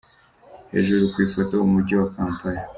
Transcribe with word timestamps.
Hejuru 0.71 1.03
ku 1.11 1.17
ifoto: 1.25 1.55
Umujyi 1.67 1.93
wa 1.99 2.07
Kampala. 2.13 2.59